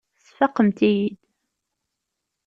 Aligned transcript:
Tesfaqemt-iyi-id. 0.17 1.19